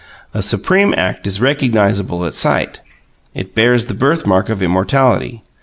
[0.33, 2.81] A supreme act is recognizable at sight:
[3.35, 5.43] it bears the birthmark of immortality.